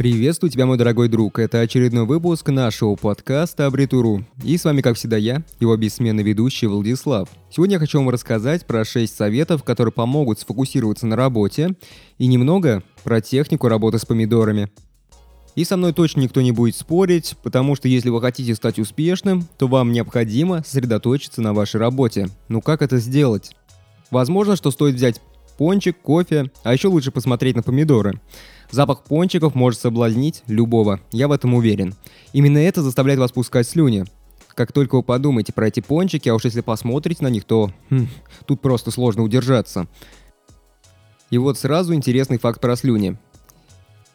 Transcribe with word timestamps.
Приветствую 0.00 0.50
тебя, 0.50 0.64
мой 0.64 0.78
дорогой 0.78 1.10
друг. 1.10 1.38
Это 1.38 1.60
очередной 1.60 2.06
выпуск 2.06 2.48
нашего 2.48 2.96
подкаста 2.96 3.66
Абритуру. 3.66 4.24
И 4.42 4.56
с 4.56 4.64
вами, 4.64 4.80
как 4.80 4.96
всегда, 4.96 5.18
я, 5.18 5.42
его 5.60 5.76
бессменный 5.76 6.22
ведущий 6.22 6.68
Владислав. 6.68 7.28
Сегодня 7.50 7.74
я 7.74 7.78
хочу 7.80 7.98
вам 7.98 8.08
рассказать 8.08 8.64
про 8.64 8.86
6 8.86 9.14
советов, 9.14 9.62
которые 9.62 9.92
помогут 9.92 10.40
сфокусироваться 10.40 11.06
на 11.06 11.16
работе, 11.16 11.76
и 12.16 12.28
немного 12.28 12.82
про 13.04 13.20
технику 13.20 13.68
работы 13.68 13.98
с 13.98 14.06
помидорами. 14.06 14.70
И 15.54 15.64
со 15.64 15.76
мной 15.76 15.92
точно 15.92 16.20
никто 16.20 16.40
не 16.40 16.52
будет 16.52 16.76
спорить, 16.76 17.36
потому 17.42 17.76
что 17.76 17.86
если 17.86 18.08
вы 18.08 18.22
хотите 18.22 18.54
стать 18.54 18.78
успешным, 18.78 19.46
то 19.58 19.68
вам 19.68 19.92
необходимо 19.92 20.64
сосредоточиться 20.64 21.42
на 21.42 21.52
вашей 21.52 21.78
работе. 21.78 22.30
Ну 22.48 22.62
как 22.62 22.80
это 22.80 22.96
сделать? 22.96 23.54
Возможно, 24.10 24.56
что 24.56 24.70
стоит 24.70 24.94
взять 24.94 25.20
пончик, 25.60 26.00
кофе, 26.00 26.50
а 26.62 26.72
еще 26.72 26.88
лучше 26.88 27.10
посмотреть 27.10 27.54
на 27.54 27.62
помидоры. 27.62 28.18
Запах 28.70 29.04
пончиков 29.04 29.54
может 29.54 29.78
соблазнить 29.78 30.42
любого, 30.46 31.00
я 31.12 31.28
в 31.28 31.32
этом 31.32 31.52
уверен. 31.52 31.94
Именно 32.32 32.56
это 32.56 32.80
заставляет 32.80 33.20
вас 33.20 33.30
пускать 33.30 33.68
слюни. 33.68 34.06
Как 34.54 34.72
только 34.72 34.94
вы 34.94 35.02
подумаете 35.02 35.52
про 35.52 35.68
эти 35.68 35.80
пончики, 35.80 36.30
а 36.30 36.34
уж 36.34 36.46
если 36.46 36.62
посмотрите 36.62 37.22
на 37.22 37.28
них, 37.28 37.44
то 37.44 37.70
хм, 37.90 38.06
тут 38.46 38.62
просто 38.62 38.90
сложно 38.90 39.22
удержаться. 39.22 39.86
И 41.28 41.36
вот 41.36 41.58
сразу 41.58 41.92
интересный 41.92 42.38
факт 42.38 42.58
про 42.58 42.74
слюни. 42.74 43.18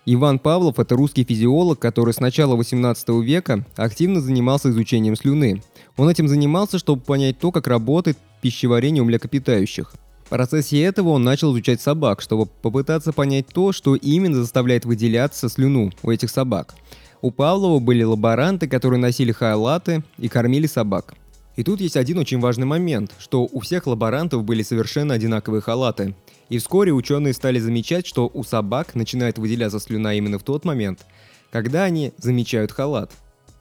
Иван 0.07 0.39
Павлов– 0.39 0.79
это 0.79 0.95
русский 0.95 1.25
физиолог, 1.25 1.77
который 1.77 2.15
с 2.15 2.19
начала 2.19 2.55
18 2.55 3.07
века 3.23 3.63
активно 3.75 4.19
занимался 4.19 4.71
изучением 4.71 5.15
слюны. 5.15 5.61
Он 5.95 6.09
этим 6.09 6.27
занимался, 6.27 6.79
чтобы 6.79 7.03
понять 7.03 7.37
то, 7.37 7.51
как 7.51 7.67
работает 7.67 8.17
пищеварение 8.41 9.03
у 9.03 9.05
млекопитающих– 9.05 9.93
в 10.25 10.29
процессе 10.29 10.81
этого 10.81 11.09
он 11.09 11.23
начал 11.23 11.53
изучать 11.53 11.79
собак, 11.81 12.19
чтобы 12.19 12.47
попытаться 12.47 13.13
понять 13.13 13.45
то, 13.47 13.71
что 13.71 13.95
именно 13.95 14.37
заставляет 14.37 14.83
выделяться 14.83 15.49
слюну 15.49 15.91
у 16.01 16.09
этих 16.09 16.31
собак. 16.31 16.73
У 17.21 17.29
Павлова 17.29 17.79
были 17.79 18.03
лаборанты, 18.03 18.67
которые 18.67 18.99
носили 18.99 19.31
халаты 19.31 20.03
и 20.17 20.27
кормили 20.27 20.65
собак. 20.65 21.13
И 21.55 21.63
тут 21.63 21.79
есть 21.79 21.95
один 21.95 22.17
очень 22.17 22.39
важный 22.39 22.65
момент, 22.65 23.13
что 23.19 23.47
у 23.51 23.59
всех 23.59 23.85
лаборантов 23.85 24.43
были 24.43 24.63
совершенно 24.63 25.13
одинаковые 25.13 25.61
халаты. 25.61 26.15
И 26.49 26.57
вскоре 26.57 26.91
ученые 26.91 27.33
стали 27.33 27.59
замечать, 27.59 28.07
что 28.07 28.29
у 28.33 28.43
собак 28.43 28.95
начинает 28.95 29.37
выделяться 29.37 29.79
слюна 29.79 30.15
именно 30.15 30.39
в 30.39 30.43
тот 30.43 30.65
момент, 30.65 31.05
когда 31.51 31.83
они 31.83 32.13
замечают 32.17 32.71
халат. 32.71 33.11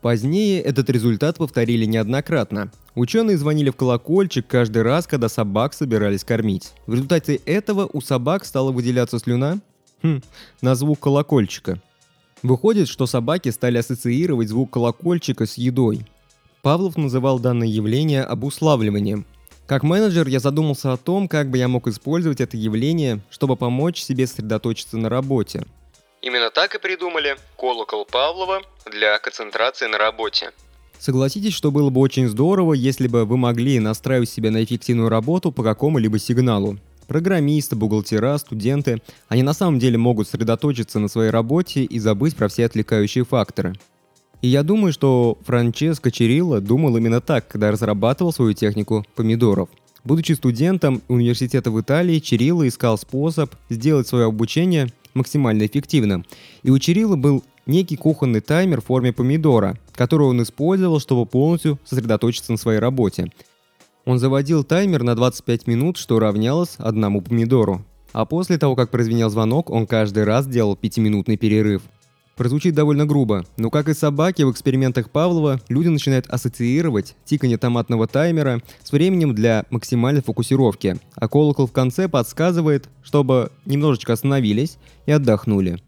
Позднее 0.00 0.62
этот 0.62 0.88
результат 0.88 1.36
повторили 1.36 1.84
неоднократно, 1.84 2.72
Ученые 2.94 3.36
звонили 3.36 3.70
в 3.70 3.76
колокольчик 3.76 4.46
каждый 4.46 4.82
раз, 4.82 5.08
когда 5.08 5.28
собак 5.28 5.74
собирались 5.74 6.22
кормить. 6.22 6.72
В 6.86 6.94
результате 6.94 7.36
этого 7.44 7.90
у 7.92 8.00
собак 8.00 8.44
стала 8.44 8.70
выделяться 8.70 9.18
слюна 9.18 9.58
хм, 10.02 10.20
на 10.60 10.74
звук 10.76 11.00
колокольчика. 11.00 11.80
Выходит, 12.42 12.88
что 12.88 13.06
собаки 13.06 13.48
стали 13.48 13.78
ассоциировать 13.78 14.48
звук 14.48 14.70
колокольчика 14.70 15.46
с 15.46 15.54
едой. 15.54 16.06
Павлов 16.62 16.96
называл 16.96 17.40
данное 17.40 17.66
явление 17.66 18.22
обуславливанием. 18.22 19.26
Как 19.66 19.82
менеджер 19.82 20.28
я 20.28 20.38
задумался 20.38 20.92
о 20.92 20.96
том, 20.96 21.26
как 21.26 21.50
бы 21.50 21.58
я 21.58 21.68
мог 21.68 21.88
использовать 21.88 22.40
это 22.40 22.56
явление, 22.56 23.20
чтобы 23.30 23.56
помочь 23.56 24.02
себе 24.02 24.26
сосредоточиться 24.26 24.98
на 24.98 25.08
работе. 25.08 25.64
Именно 26.20 26.50
так 26.50 26.74
и 26.74 26.78
придумали 26.78 27.36
колокол 27.56 28.04
Павлова 28.04 28.62
для 28.90 29.18
концентрации 29.18 29.86
на 29.86 29.98
работе. 29.98 30.52
Согласитесь, 31.04 31.52
что 31.52 31.70
было 31.70 31.90
бы 31.90 32.00
очень 32.00 32.28
здорово, 32.28 32.72
если 32.72 33.08
бы 33.08 33.26
вы 33.26 33.36
могли 33.36 33.78
настраивать 33.78 34.30
себя 34.30 34.50
на 34.50 34.64
эффективную 34.64 35.10
работу 35.10 35.52
по 35.52 35.62
какому-либо 35.62 36.18
сигналу. 36.18 36.78
Программисты, 37.08 37.76
бухгалтера, 37.76 38.38
студенты, 38.38 39.02
они 39.28 39.42
на 39.42 39.52
самом 39.52 39.78
деле 39.78 39.98
могут 39.98 40.28
сосредоточиться 40.28 40.98
на 40.98 41.08
своей 41.08 41.28
работе 41.28 41.84
и 41.84 41.98
забыть 41.98 42.34
про 42.34 42.48
все 42.48 42.64
отвлекающие 42.64 43.22
факторы. 43.26 43.74
И 44.40 44.48
я 44.48 44.62
думаю, 44.62 44.94
что 44.94 45.36
Франческо 45.44 46.10
Черилла 46.10 46.62
думал 46.62 46.96
именно 46.96 47.20
так, 47.20 47.48
когда 47.48 47.70
разрабатывал 47.70 48.32
свою 48.32 48.54
технику 48.54 49.04
помидоров. 49.14 49.68
Будучи 50.04 50.32
студентом 50.32 51.02
университета 51.08 51.70
в 51.70 51.78
Италии, 51.78 52.18
Черилла 52.18 52.66
искал 52.66 52.96
способ 52.96 53.54
сделать 53.68 54.08
свое 54.08 54.24
обучение 54.24 54.88
максимально 55.12 55.66
эффективным. 55.66 56.24
И 56.62 56.70
у 56.70 56.78
Черилла 56.78 57.16
был 57.16 57.44
некий 57.66 57.96
кухонный 57.96 58.40
таймер 58.40 58.80
в 58.80 58.86
форме 58.86 59.12
помидора, 59.12 59.78
который 59.94 60.26
он 60.26 60.42
использовал, 60.42 61.00
чтобы 61.00 61.26
полностью 61.26 61.78
сосредоточиться 61.84 62.52
на 62.52 62.58
своей 62.58 62.78
работе. 62.78 63.32
Он 64.04 64.18
заводил 64.18 64.64
таймер 64.64 65.02
на 65.02 65.14
25 65.14 65.66
минут, 65.66 65.96
что 65.96 66.18
равнялось 66.18 66.74
одному 66.78 67.22
помидору. 67.22 67.84
А 68.12 68.26
после 68.26 68.58
того, 68.58 68.76
как 68.76 68.90
прозвенел 68.90 69.30
звонок, 69.30 69.70
он 69.70 69.86
каждый 69.86 70.24
раз 70.24 70.46
делал 70.46 70.78
5-минутный 70.80 71.36
перерыв. 71.36 71.82
Прозвучит 72.36 72.74
довольно 72.74 73.06
грубо, 73.06 73.46
но 73.56 73.70
как 73.70 73.88
и 73.88 73.94
собаки 73.94 74.42
в 74.42 74.50
экспериментах 74.50 75.08
Павлова, 75.10 75.60
люди 75.68 75.88
начинают 75.88 76.26
ассоциировать 76.26 77.14
тикание 77.24 77.58
томатного 77.58 78.08
таймера 78.08 78.60
с 78.82 78.90
временем 78.90 79.34
для 79.34 79.66
максимальной 79.70 80.20
фокусировки, 80.20 80.98
а 81.14 81.28
колокол 81.28 81.68
в 81.68 81.72
конце 81.72 82.08
подсказывает, 82.08 82.88
чтобы 83.04 83.52
немножечко 83.66 84.12
остановились 84.12 84.78
и 85.06 85.12
отдохнули. 85.12 85.78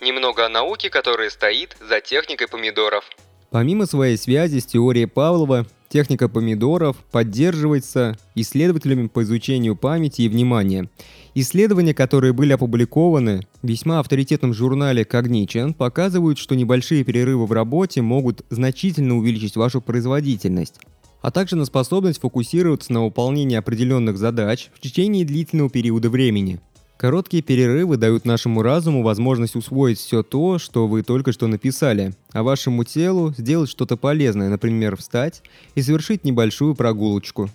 Немного 0.00 0.46
о 0.46 0.48
науке, 0.48 0.88
которая 0.88 1.28
стоит 1.28 1.76
за 1.86 2.00
техникой 2.00 2.48
помидоров. 2.48 3.04
Помимо 3.50 3.84
своей 3.84 4.16
связи 4.16 4.58
с 4.58 4.64
теорией 4.64 5.04
Павлова, 5.04 5.66
техника 5.90 6.28
помидоров 6.28 6.96
поддерживается 7.10 8.16
исследователями 8.34 9.08
по 9.08 9.22
изучению 9.22 9.76
памяти 9.76 10.22
и 10.22 10.28
внимания. 10.30 10.88
Исследования, 11.34 11.92
которые 11.92 12.32
были 12.32 12.54
опубликованы 12.54 13.46
в 13.62 13.68
весьма 13.68 14.00
авторитетном 14.00 14.54
журнале 14.54 15.02
Cognition, 15.02 15.74
показывают, 15.74 16.38
что 16.38 16.56
небольшие 16.56 17.04
перерывы 17.04 17.44
в 17.44 17.52
работе 17.52 18.00
могут 18.00 18.42
значительно 18.48 19.18
увеличить 19.18 19.56
вашу 19.56 19.82
производительность 19.82 20.80
а 21.22 21.30
также 21.30 21.56
на 21.56 21.64
способность 21.64 22.20
фокусироваться 22.20 22.92
на 22.92 23.04
выполнении 23.04 23.56
определенных 23.56 24.16
задач 24.16 24.70
в 24.74 24.80
течение 24.80 25.24
длительного 25.24 25.68
периода 25.68 26.08
времени. 26.08 26.60
Короткие 27.00 27.42
перерывы 27.42 27.96
дают 27.96 28.26
нашему 28.26 28.60
разуму 28.60 29.02
возможность 29.02 29.56
усвоить 29.56 29.98
все 29.98 30.22
то, 30.22 30.58
что 30.58 30.86
вы 30.86 31.02
только 31.02 31.32
что 31.32 31.46
написали, 31.46 32.12
а 32.32 32.42
вашему 32.42 32.84
телу 32.84 33.32
сделать 33.38 33.70
что-то 33.70 33.96
полезное, 33.96 34.50
например, 34.50 34.98
встать 34.98 35.42
и 35.74 35.80
совершить 35.80 36.24
небольшую 36.24 36.74
прогулочку. 36.74 37.48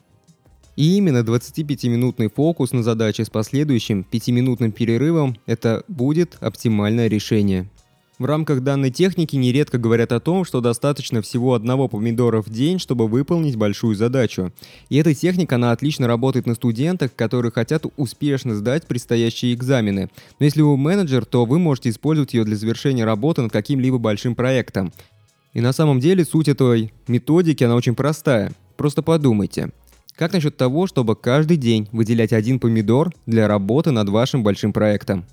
И 0.76 0.98
именно 0.98 1.20
25-минутный 1.20 2.32
фокус 2.32 2.72
на 2.72 2.82
задаче 2.82 3.24
с 3.24 3.30
последующим 3.30 4.04
5-минутным 4.12 4.72
перерывом– 4.72 5.38
это 5.46 5.84
будет 5.88 6.38
оптимальное 6.40 7.08
решение. 7.08 7.70
В 8.18 8.24
рамках 8.24 8.62
данной 8.62 8.92
техники 8.92 9.36
нередко 9.36 9.78
говорят 9.78 10.14
о 10.14 10.22
том, 10.22 10.46
что 10.46 10.62
достаточно 10.62 11.22
всего 11.22 11.54
одного 11.54 11.90
помидора 11.90 12.42
в 12.42 12.50
день, 12.50 12.80
чтобы 12.80 13.10
выполнить 13.10 13.58
большую 13.58 13.96
задачу. 13.96 14.54
И 14.88 14.96
эта 14.96 15.14
техника, 15.14 15.56
она 15.56 15.74
отлично 15.74 16.08
работает 16.08 16.46
на 16.46 16.56
студентах, 16.56 17.14
которые 17.14 17.52
хотят 17.52 17.86
успешно 17.98 18.56
сдать 18.56 18.88
предстоящие 18.88 19.54
экзамены. 19.54 20.10
Но 20.40 20.46
если 20.46 20.62
вы 20.62 20.78
менеджер, 20.78 21.26
то 21.26 21.44
вы 21.44 21.60
можете 21.60 21.90
использовать 21.90 22.34
ее 22.34 22.46
для 22.46 22.56
завершения 22.56 23.04
работы 23.04 23.42
над 23.42 23.52
каким-либо 23.52 23.98
большим 23.98 24.34
проектом. 24.34 24.94
И 25.52 25.60
на 25.60 25.74
самом 25.74 26.00
деле 26.00 26.24
суть 26.24 26.48
этой 26.48 26.94
методики, 27.10 27.66
она 27.66 27.76
очень 27.76 27.96
простая. 27.96 28.54
Просто 28.78 29.02
подумайте. 29.02 29.72
Как 30.16 30.32
насчет 30.32 30.56
того, 30.56 30.88
чтобы 30.88 31.18
каждый 31.18 31.58
день 31.58 31.90
выделять 31.92 32.32
один 32.32 32.62
помидор 32.62 33.14
для 33.26 33.50
работы 33.50 33.92
над 33.92 34.08
вашим 34.08 34.42
большим 34.42 34.72
проектом? 34.72 35.26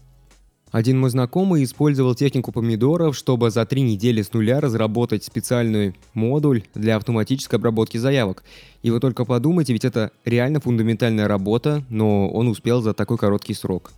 Один 0.72 0.99
мой 0.99 1.10
знакомый 1.10 1.65
использовал 1.65 2.15
технику 2.15 2.50
помидоров, 2.50 3.15
чтобы 3.15 3.50
за 3.50 3.66
три 3.66 3.83
недели 3.83 4.22
с 4.22 4.33
нуля 4.33 4.59
разработать 4.59 5.22
специальный 5.22 5.94
модуль 6.15 6.62
для 6.75 6.97
автоматической 6.97 7.59
обработки 7.59 7.99
заявок. 7.99 8.43
И 8.82 8.91
вы 8.91 8.99
только 8.99 9.27
подумайте, 9.27 9.75
ведь 9.75 9.84
это 9.84 10.12
реально 10.25 10.61
фундаментальная 10.61 11.28
работа, 11.28 11.84
но 11.91 12.27
он 12.31 12.49
успел 12.49 12.81
за 12.81 12.94
такой 12.94 13.19
короткий 13.19 13.52
срок. 13.52 13.93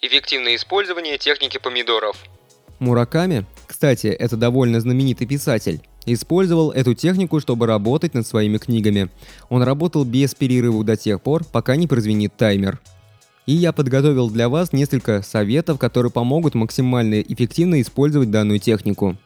Эффективное 0.00 0.54
использование 0.54 1.18
техники 1.18 1.58
помидоров. 1.58 2.16
Мураками, 2.78 3.44
кстати, 3.66 4.06
это 4.06 4.36
довольно 4.36 4.80
знаменитый 4.80 5.26
писатель, 5.26 5.80
использовал 6.06 6.70
эту 6.70 6.94
технику, 6.94 7.40
чтобы 7.40 7.66
работать 7.66 8.14
над 8.14 8.24
своими 8.28 8.58
книгами. 8.58 9.10
Он 9.48 9.64
работал 9.64 10.04
без 10.04 10.36
перерыва 10.36 10.84
до 10.84 10.96
тех 10.96 11.20
пор, 11.20 11.44
пока 11.44 11.74
не 11.74 11.88
прозвенит 11.88 12.36
таймер. 12.36 12.80
И 13.46 13.52
я 13.52 13.72
подготовил 13.72 14.30
для 14.30 14.48
вас 14.48 14.72
несколько 14.72 15.22
советов, 15.22 15.78
которые 15.78 16.12
помогут 16.12 16.54
максимально 16.54 17.20
эффективно 17.20 17.80
использовать 17.80 18.30
данную 18.30 18.58
технику. 18.58 19.16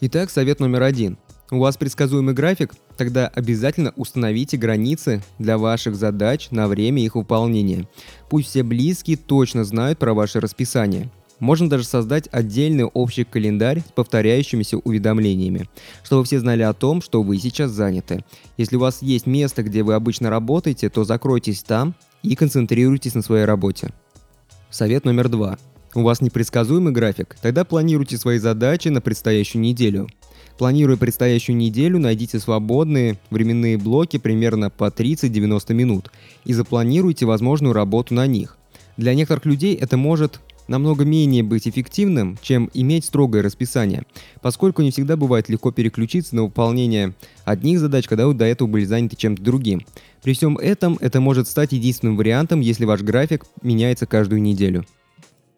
Итак, 0.00 0.30
совет 0.30 0.60
номер 0.60 0.82
один. 0.82 1.16
У 1.50 1.58
вас 1.58 1.76
предсказуемый 1.76 2.34
график? 2.34 2.74
Тогда 2.96 3.28
обязательно 3.28 3.92
установите 3.96 4.56
границы 4.56 5.22
для 5.38 5.58
ваших 5.58 5.94
задач 5.94 6.50
на 6.50 6.66
время 6.66 7.04
их 7.04 7.14
выполнения. 7.14 7.88
Пусть 8.30 8.48
все 8.48 8.62
близкие 8.62 9.16
точно 9.16 9.64
знают 9.64 9.98
про 9.98 10.14
ваше 10.14 10.40
расписание. 10.40 11.10
Можно 11.38 11.68
даже 11.68 11.84
создать 11.84 12.28
отдельный 12.32 12.84
общий 12.84 13.24
календарь 13.24 13.80
с 13.80 13.92
повторяющимися 13.92 14.78
уведомлениями, 14.78 15.68
чтобы 16.04 16.24
все 16.24 16.38
знали 16.38 16.62
о 16.62 16.72
том, 16.72 17.02
что 17.02 17.22
вы 17.22 17.36
сейчас 17.38 17.70
заняты. 17.70 18.24
Если 18.56 18.76
у 18.76 18.80
вас 18.80 19.02
есть 19.02 19.26
место, 19.26 19.62
где 19.62 19.82
вы 19.82 19.94
обычно 19.94 20.30
работаете, 20.30 20.88
то 20.88 21.04
закройтесь 21.04 21.62
там 21.62 21.94
и 22.22 22.34
концентрируйтесь 22.34 23.14
на 23.14 23.22
своей 23.22 23.44
работе. 23.44 23.92
Совет 24.70 25.04
номер 25.04 25.28
два. 25.28 25.58
У 25.94 26.02
вас 26.02 26.20
непредсказуемый 26.20 26.92
график? 26.92 27.36
Тогда 27.42 27.64
планируйте 27.64 28.16
свои 28.16 28.38
задачи 28.38 28.88
на 28.88 29.00
предстоящую 29.00 29.60
неделю. 29.60 30.08
Планируя 30.56 30.96
предстоящую 30.96 31.56
неделю, 31.56 31.98
найдите 31.98 32.38
свободные 32.38 33.18
временные 33.30 33.76
блоки 33.76 34.18
примерно 34.18 34.70
по 34.70 34.88
30-90 34.88 35.74
минут 35.74 36.10
и 36.44 36.52
запланируйте 36.52 37.26
возможную 37.26 37.74
работу 37.74 38.14
на 38.14 38.26
них. 38.26 38.56
Для 38.96 39.14
некоторых 39.14 39.44
людей 39.46 39.74
это 39.74 39.96
может 39.96 40.40
намного 40.72 41.04
менее 41.04 41.42
быть 41.42 41.68
эффективным, 41.68 42.38
чем 42.42 42.70
иметь 42.72 43.04
строгое 43.04 43.42
расписание, 43.42 44.04
поскольку 44.40 44.80
не 44.80 44.90
всегда 44.90 45.18
бывает 45.18 45.50
легко 45.50 45.70
переключиться 45.70 46.34
на 46.34 46.44
выполнение 46.44 47.12
одних 47.44 47.78
задач, 47.78 48.08
когда 48.08 48.26
вы 48.26 48.32
до 48.32 48.46
этого 48.46 48.66
были 48.66 48.84
заняты 48.86 49.14
чем-то 49.16 49.42
другим. 49.42 49.82
При 50.22 50.32
всем 50.32 50.56
этом 50.56 50.96
это 51.00 51.20
может 51.20 51.46
стать 51.46 51.72
единственным 51.72 52.16
вариантом, 52.16 52.60
если 52.60 52.86
ваш 52.86 53.02
график 53.02 53.44
меняется 53.62 54.06
каждую 54.06 54.40
неделю. 54.40 54.86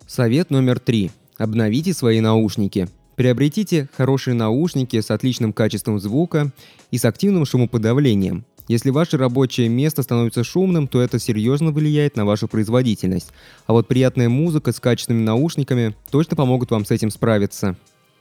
Совет 0.06 0.50
номер 0.50 0.80
три. 0.80 1.12
Обновите 1.38 1.94
свои 1.94 2.20
наушники. 2.20 2.88
Приобретите 3.14 3.88
хорошие 3.96 4.34
наушники 4.34 5.00
с 5.00 5.12
отличным 5.12 5.52
качеством 5.52 6.00
звука 6.00 6.52
и 6.90 6.98
с 6.98 7.04
активным 7.04 7.46
шумоподавлением. 7.46 8.44
Если 8.66 8.90
ваше 8.90 9.18
рабочее 9.18 9.68
место 9.68 10.02
становится 10.02 10.42
шумным, 10.42 10.88
то 10.88 11.00
это 11.00 11.18
серьезно 11.18 11.70
влияет 11.70 12.16
на 12.16 12.24
вашу 12.24 12.48
производительность. 12.48 13.30
А 13.66 13.72
вот 13.74 13.86
приятная 13.86 14.30
музыка 14.30 14.72
с 14.72 14.80
качественными 14.80 15.22
наушниками 15.22 15.94
точно 16.10 16.36
помогут 16.36 16.70
вам 16.70 16.86
с 16.86 16.90
этим 16.90 17.10
справиться. 17.10 17.76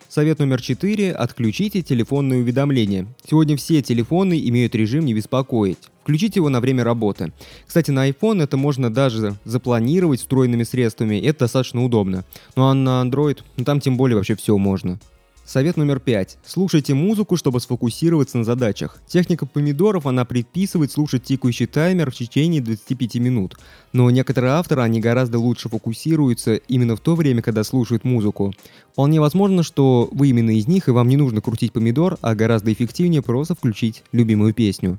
Совет 0.10 0.38
номер 0.40 0.62
4. 0.62 1.13
Отключите 1.13 1.81
телефонные 1.81 2.42
уведомления. 2.42 3.07
Сегодня 3.28 3.57
все 3.57 3.81
телефоны 3.81 4.40
имеют 4.48 4.75
режим 4.75 5.06
«Не 5.06 5.13
беспокоить». 5.13 5.80
Включите 6.04 6.40
его 6.40 6.50
на 6.50 6.60
время 6.60 6.84
работы. 6.84 7.31
Кстати, 7.66 7.89
на 7.89 8.10
iPhone 8.10 8.44
это 8.44 8.57
можно 8.57 8.94
даже 8.94 9.36
запланировать 9.46 10.19
встроенными 10.19 10.63
средствами, 10.63 11.16
это 11.16 11.39
достаточно 11.39 11.84
удобно. 11.84 12.25
Ну 12.56 12.66
а 12.68 12.74
на 12.74 13.01
Android, 13.01 13.39
ну 13.56 13.63
там 13.63 13.80
тем 13.80 13.96
более 13.96 14.18
вообще 14.18 14.36
все 14.36 14.57
можно. 14.57 15.00
Совет 15.45 15.75
номер 15.75 16.00
пять. 16.00 16.38
Слушайте 16.45 16.94
музыку, 16.94 17.36
чтобы 17.36 17.60
сфокусироваться 17.60 18.38
на 18.38 18.45
задачах. 18.45 19.01
Техника 19.07 19.45
помидоров, 19.45 20.06
она 20.06 20.24
предписывает 20.24 20.90
слушать 20.90 21.25
тикающий 21.25 21.66
таймер 21.66 22.12
в 22.12 22.16
течение 22.16 22.62
25 22.62 23.16
минут. 23.16 23.57
Но 23.92 24.10
некоторые 24.10 24.54
авторы, 24.54 24.81
они 24.81 25.01
гораздо 25.01 25.40
лучше 25.40 25.68
фокусируются 25.68 26.56
именно 26.56 26.95
в 26.95 27.01
то 27.01 27.16
время, 27.16 27.42
когда 27.42 27.66
слушают 27.66 28.06
музыку. 28.06 28.54
Вполне 28.94 29.19
возможно, 29.19 29.63
что 29.63 30.07
вы 30.13 30.30
именно 30.30 30.51
из 30.51 30.68
них, 30.68 30.88
и 30.88 30.92
вам 30.92 31.10
не 31.10 31.18
нужно 31.18 31.42
крутить 31.42 31.74
помидор, 31.74 32.18
а 32.22 32.36
гораздо 32.36 32.72
эффективнее 32.72 33.22
просто 33.22 33.54
включить 33.54 34.04
любимую 34.13 34.54
песню. 34.54 34.98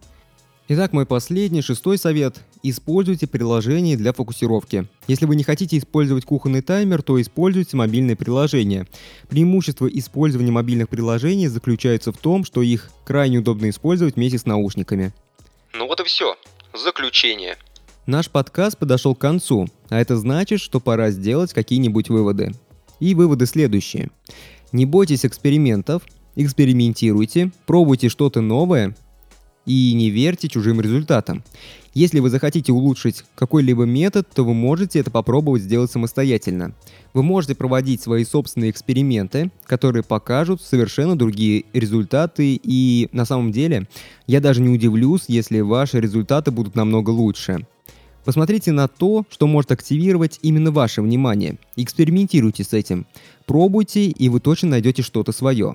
Итак, 0.66 0.94
мой 0.94 1.04
последний, 1.04 1.60
шестой 1.60 1.98
совет. 1.98 2.42
Используйте 2.62 3.26
приложение 3.26 3.98
для 3.98 4.14
фокусировки. 4.14 4.86
Если 5.06 5.26
вы 5.26 5.36
не 5.36 5.44
хотите 5.44 5.76
использовать 5.76 6.24
кухонный 6.24 6.62
таймер, 6.62 7.02
то 7.02 7.20
используйте 7.20 7.76
мобильные 7.76 8.16
приложения. 8.16 8.86
Преимущество 9.28 9.86
использования 9.86 10.52
мобильных 10.52 10.88
приложений 10.88 11.48
заключается 11.48 12.12
в 12.12 12.16
том, 12.16 12.44
что 12.44 12.62
их 12.62 12.90
крайне 13.04 13.40
удобно 13.40 13.68
использовать 13.68 14.16
вместе 14.16 14.38
с 14.38 14.46
наушниками. 14.46 15.12
Ну 15.74 15.86
вот 15.86 16.00
и 16.00 16.04
все. 16.04 16.34
Заключение. 16.72 17.58
Наш 18.06 18.30
подкаст 18.30 18.78
подошел 18.78 19.14
к 19.14 19.20
концу, 19.20 19.68
а 19.90 20.00
это 20.00 20.16
значит, 20.16 20.62
что 20.62 20.80
пора 20.80 21.10
сделать 21.10 21.52
какие-нибудь 21.52 22.08
выводы. 22.08 22.54
И 23.00 23.14
выводы 23.14 23.44
следующие. 23.44 24.10
Не 24.72 24.86
бойтесь 24.86 25.26
экспериментов, 25.26 26.04
экспериментируйте, 26.36 27.52
пробуйте 27.66 28.08
что-то 28.08 28.40
новое 28.40 28.96
и 29.66 29.92
не 29.94 30.10
верьте 30.10 30.48
чужим 30.48 30.80
результатам. 30.80 31.42
Если 31.94 32.18
вы 32.18 32.28
захотите 32.28 32.72
улучшить 32.72 33.24
какой-либо 33.36 33.84
метод, 33.84 34.28
то 34.34 34.44
вы 34.44 34.52
можете 34.52 34.98
это 34.98 35.12
попробовать 35.12 35.62
сделать 35.62 35.92
самостоятельно. 35.92 36.74
Вы 37.12 37.22
можете 37.22 37.54
проводить 37.54 38.02
свои 38.02 38.24
собственные 38.24 38.70
эксперименты, 38.70 39.52
которые 39.64 40.02
покажут 40.02 40.60
совершенно 40.60 41.16
другие 41.16 41.66
результаты, 41.72 42.60
и 42.60 43.08
на 43.12 43.24
самом 43.24 43.52
деле 43.52 43.86
я 44.26 44.40
даже 44.40 44.60
не 44.60 44.70
удивлюсь, 44.70 45.24
если 45.28 45.60
ваши 45.60 46.00
результаты 46.00 46.50
будут 46.50 46.74
намного 46.74 47.10
лучше. 47.10 47.64
Посмотрите 48.24 48.72
на 48.72 48.88
то, 48.88 49.24
что 49.30 49.46
может 49.46 49.70
активировать 49.70 50.40
именно 50.42 50.72
ваше 50.72 51.02
внимание. 51.02 51.58
Экспериментируйте 51.76 52.64
с 52.64 52.72
этим. 52.72 53.06
Пробуйте, 53.46 54.06
и 54.06 54.28
вы 54.28 54.40
точно 54.40 54.70
найдете 54.70 55.02
что-то 55.02 55.30
свое. 55.30 55.74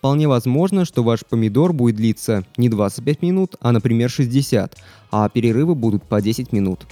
Вполне 0.00 0.26
возможно, 0.26 0.86
что 0.86 1.02
ваш 1.02 1.26
помидор 1.26 1.74
будет 1.74 1.96
длиться 1.96 2.46
не 2.56 2.70
25 2.70 3.20
минут, 3.20 3.56
а, 3.60 3.70
например, 3.70 4.08
60, 4.08 4.78
а 5.10 5.28
перерывы 5.28 5.74
будут 5.74 6.04
по 6.04 6.22
10 6.22 6.54
минут. 6.54 6.86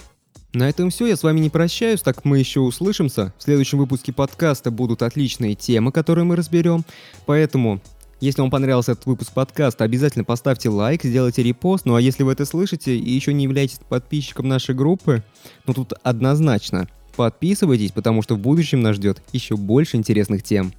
На 0.53 0.69
этом 0.69 0.91
все, 0.91 1.07
я 1.07 1.15
с 1.15 1.23
вами 1.23 1.39
не 1.39 1.49
прощаюсь, 1.49 2.03
так 2.03 2.23
мы 2.23 2.37
еще 2.37 2.59
услышимся. 2.59 3.33
В 3.39 3.41
следующем 3.41 3.79
выпуске 3.79 4.13
подкаста 4.13 4.69
будут 4.69 5.01
отличные 5.01 5.55
темы, 5.55 5.91
которые 5.91 6.23
мы 6.23 6.35
разберем. 6.35 6.85
Поэтому, 7.25 7.81
если 8.19 8.41
вам 8.41 8.51
понравился 8.51 8.91
этот 8.91 9.07
выпуск 9.07 9.33
подкаста, 9.33 9.85
обязательно 9.85 10.23
поставьте 10.23 10.69
лайк, 10.69 11.01
сделайте 11.01 11.41
репост. 11.41 11.85
Ну 11.85 11.95
а 11.95 12.01
если 12.01 12.21
вы 12.21 12.33
это 12.33 12.45
слышите 12.45 12.95
и 12.95 13.09
еще 13.09 13.33
не 13.33 13.45
являетесь 13.45 13.79
подписчиком 13.89 14.47
нашей 14.47 14.75
группы, 14.75 15.23
ну 15.65 15.73
тут 15.73 15.93
однозначно 16.03 16.87
подписывайтесь, 17.15 17.91
потому 17.91 18.21
что 18.21 18.35
в 18.35 18.39
будущем 18.39 18.81
нас 18.81 18.97
ждет 18.97 19.19
еще 19.33 19.57
больше 19.57 19.97
интересных 19.97 20.43
тем. 20.43 20.73